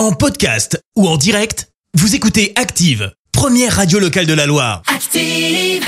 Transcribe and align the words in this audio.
En 0.00 0.12
podcast 0.12 0.82
ou 0.96 1.06
en 1.06 1.18
direct, 1.18 1.68
vous 1.92 2.14
écoutez 2.14 2.54
Active, 2.56 3.12
première 3.32 3.76
radio 3.76 3.98
locale 3.98 4.24
de 4.24 4.32
la 4.32 4.46
Loire. 4.46 4.80
Active. 4.86 5.84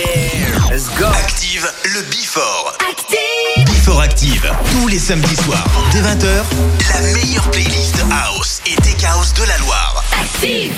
Let's 0.70 0.90
go. 0.98 1.06
Active, 1.06 1.66
le 1.82 2.02
Before. 2.10 2.76
Active. 2.90 3.64
Before 3.64 4.02
Active, 4.02 4.52
tous 4.70 4.88
les 4.88 4.98
samedis 4.98 5.36
soirs, 5.36 5.64
dès 5.92 6.02
20h, 6.02 6.44
la 6.92 7.00
meilleure 7.14 7.50
playlist 7.52 8.04
house 8.10 8.60
et 8.66 8.76
tech 8.82 9.02
house 9.02 9.32
de 9.32 9.44
la 9.44 9.56
Loire. 9.56 10.04
Active. 10.20 10.74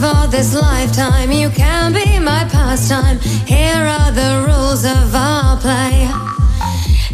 This 0.00 0.54
lifetime. 0.54 1.30
You 1.32 1.48
can 1.48 1.92
be 1.92 2.18
my 2.18 2.46
pastime. 2.50 3.18
Here 3.46 3.74
are 3.74 4.12
the 4.12 4.44
rules 4.46 4.84
of 4.84 5.14
our 5.14 5.56
play. 5.58 6.08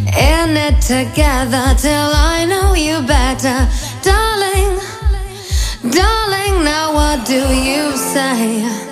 In 0.06 0.56
it 0.56 0.80
together 0.80 1.74
till 1.78 2.10
I 2.14 2.44
know 2.48 2.74
you 2.74 3.06
better. 3.06 3.68
Darling, 4.02 4.78
darling, 5.92 6.64
now 6.64 6.92
what 6.94 7.24
do 7.26 7.40
you 7.54 7.96
say? 7.96 8.91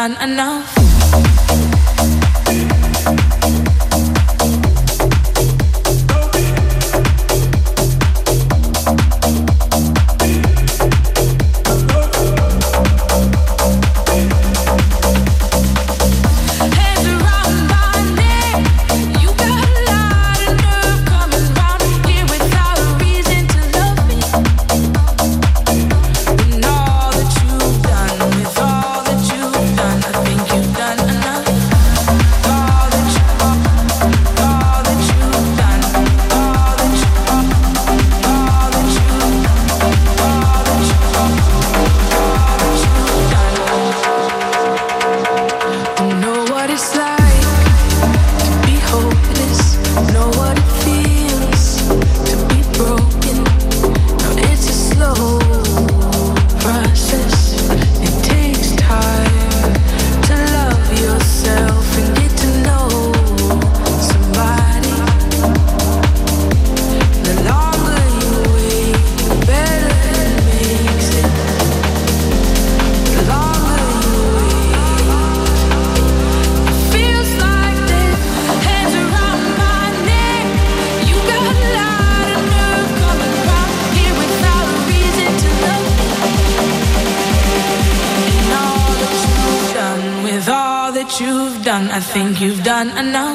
done 0.00 0.16
enough. 0.22 0.49
Think 92.84 92.96
you've 92.96 93.29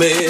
me? 0.00 0.29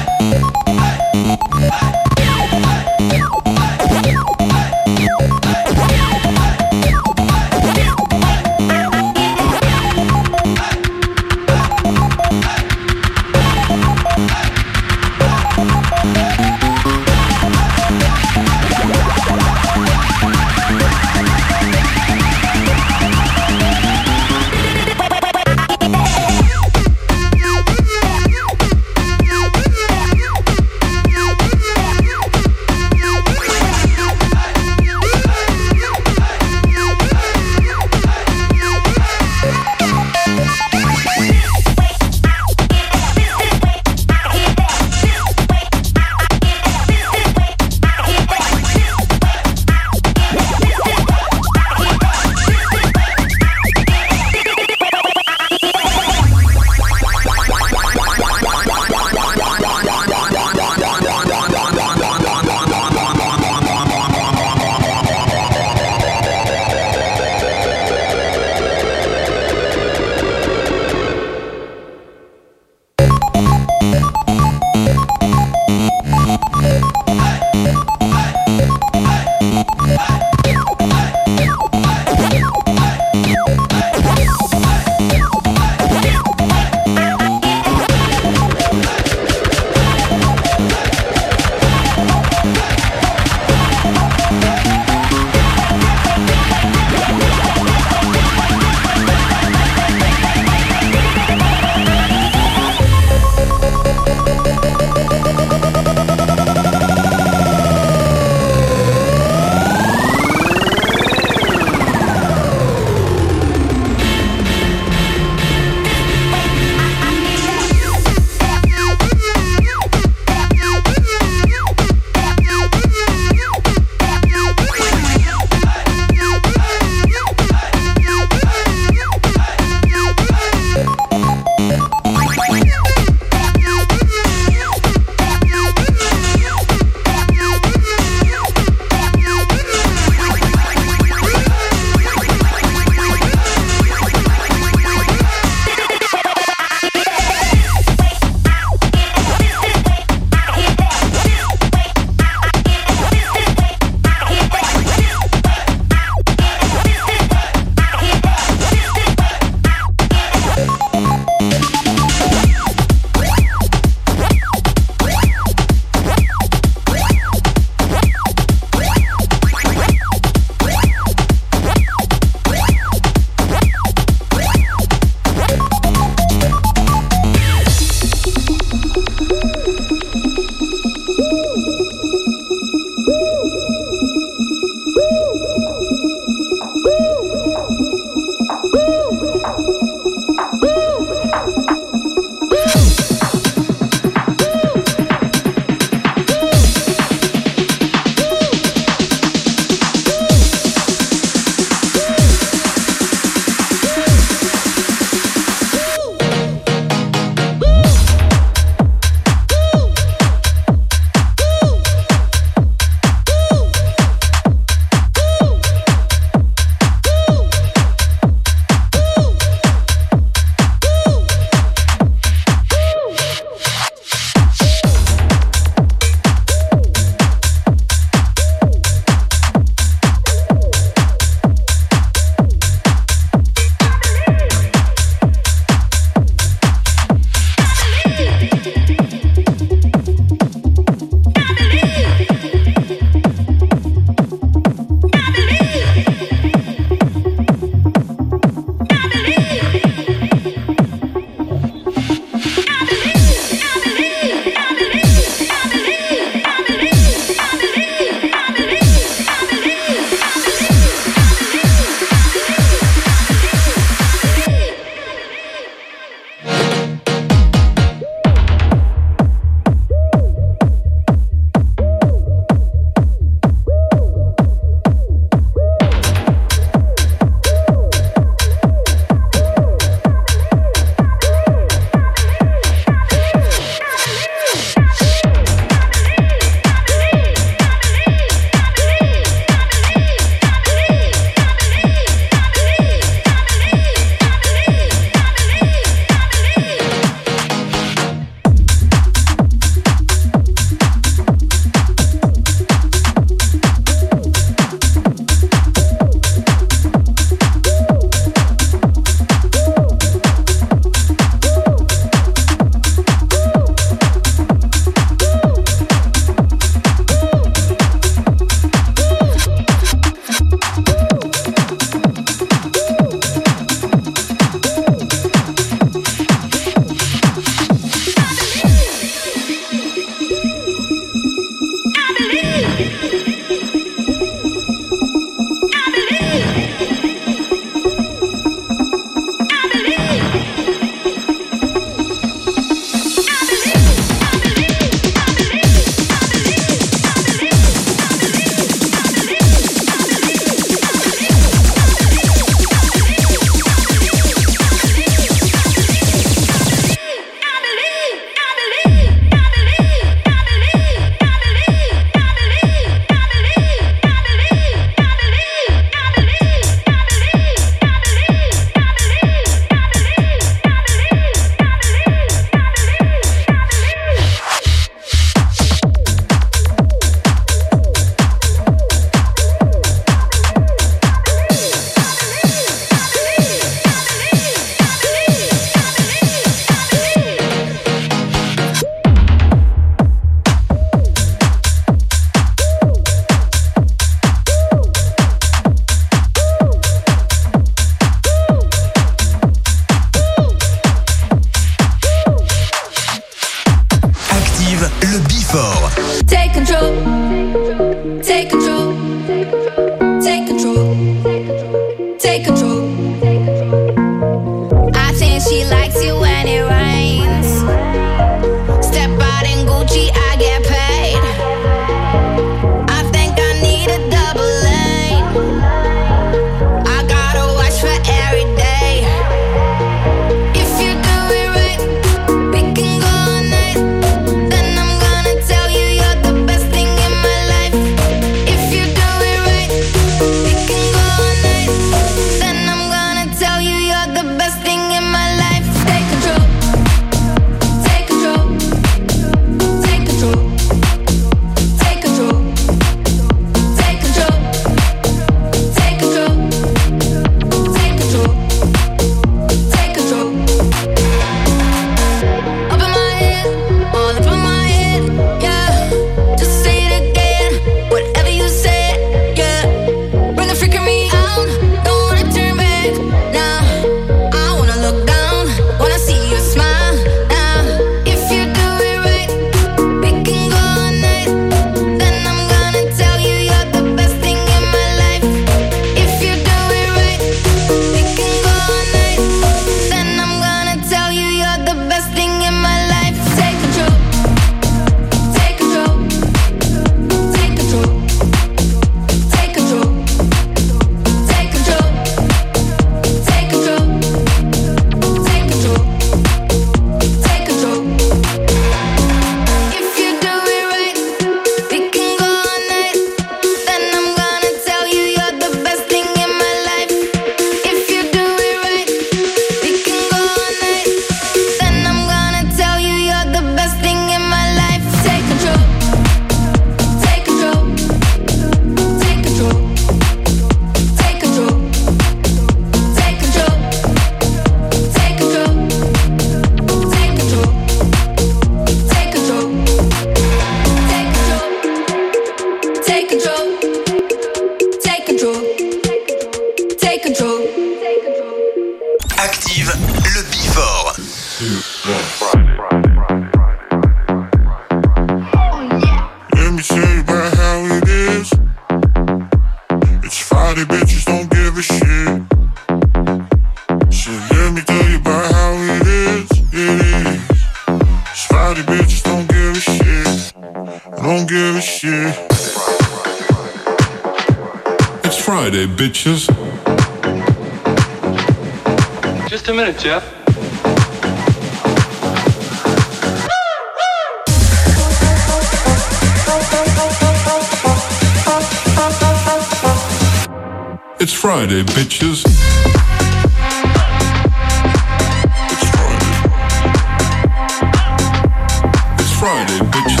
Friday, 599.21 599.59
bitch. 599.69 600.00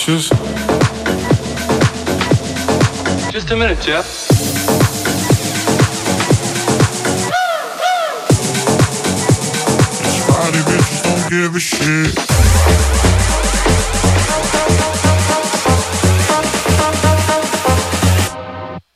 pictures. 0.00 0.30
Just 3.30 3.50
a 3.50 3.56
minute, 3.56 3.80
Jeff. 3.80 4.28
Body 10.26 10.58
bitches 10.68 11.02
don't 11.02 11.30
give 11.30 11.54
a 11.54 11.60
shit. 11.60 12.14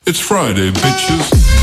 It's 0.07 0.19
Friday, 0.19 0.71
bitches. 0.71 1.54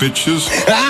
bitches. 0.00 0.48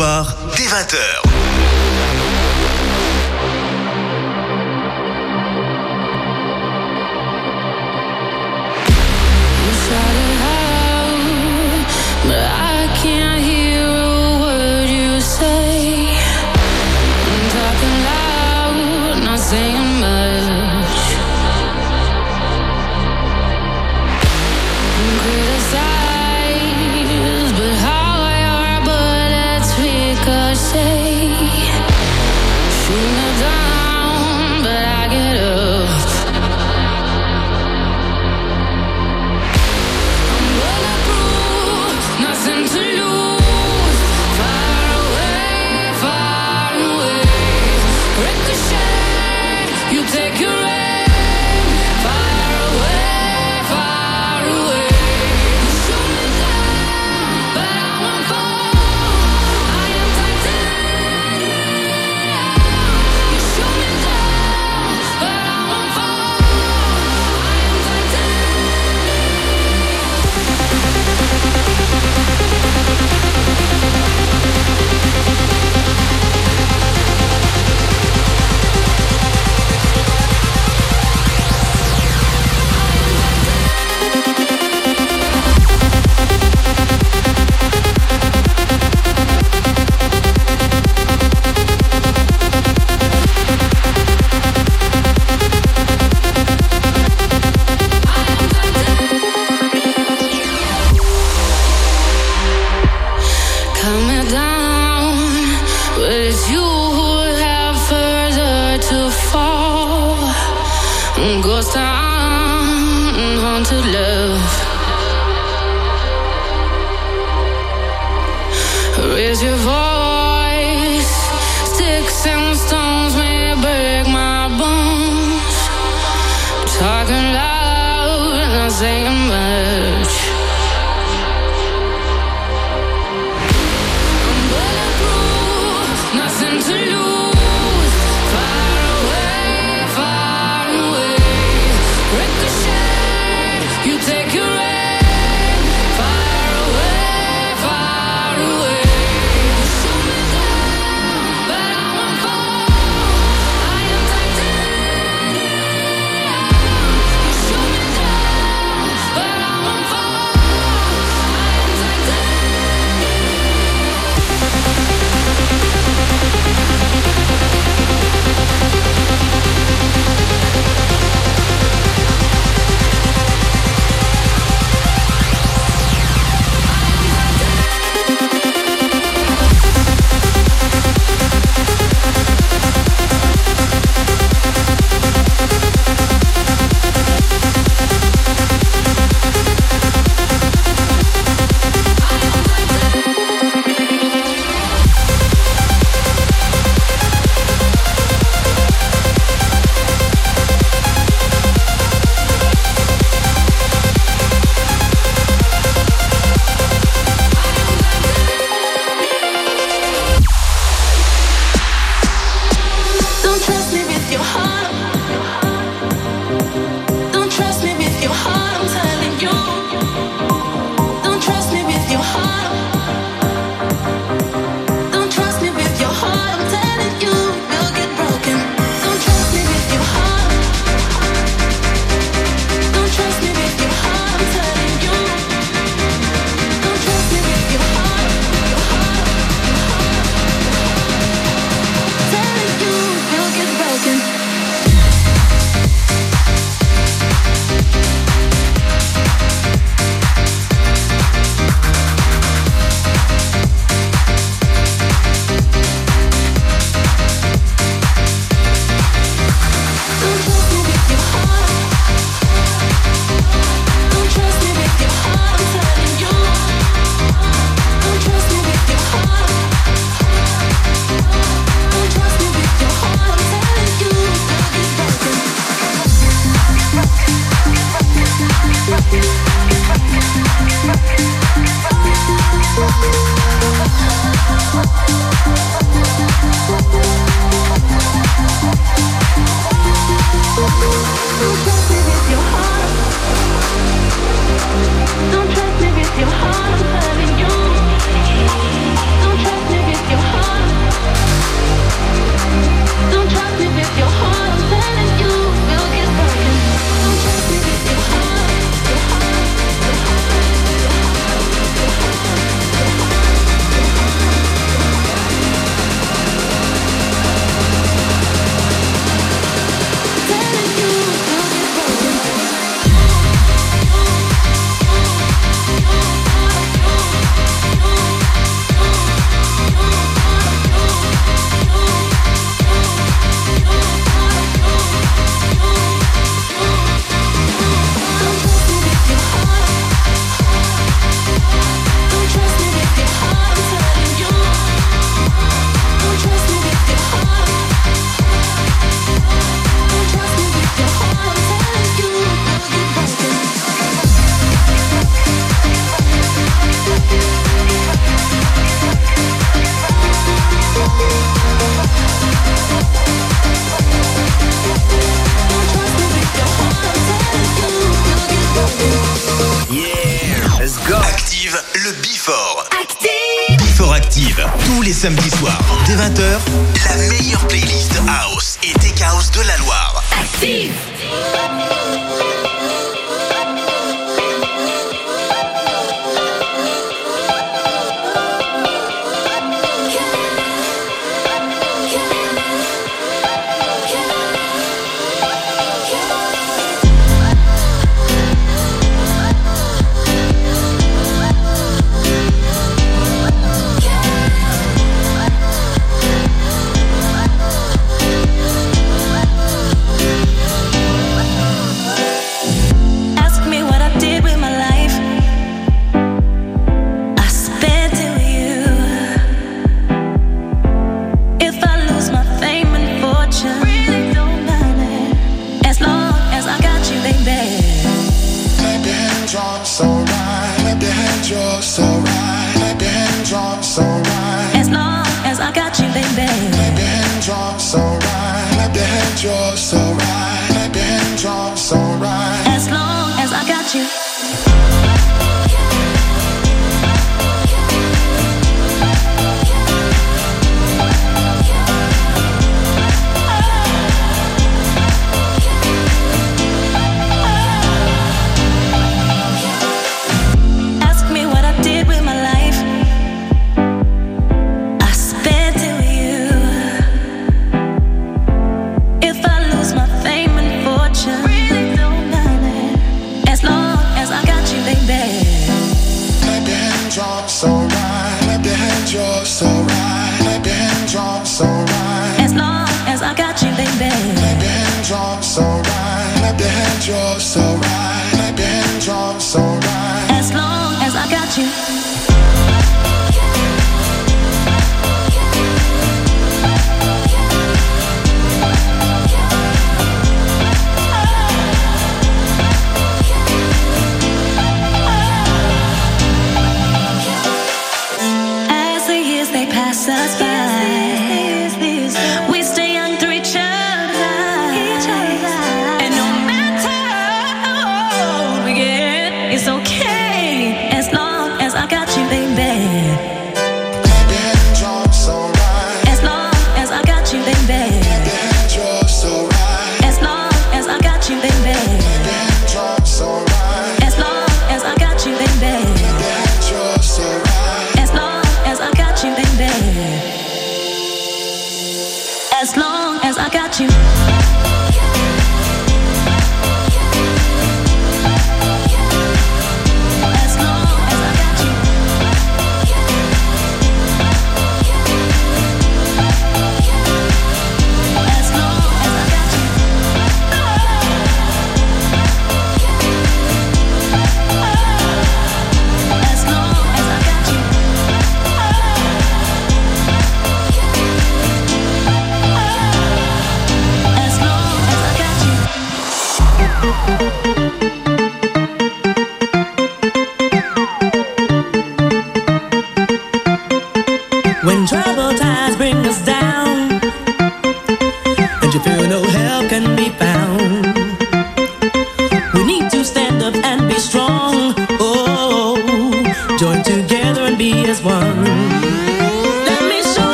victoire 0.00 0.39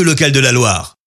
radio 0.00 0.04
locale 0.04 0.32
de 0.32 0.40
la 0.40 0.52
Loire. 0.52 0.99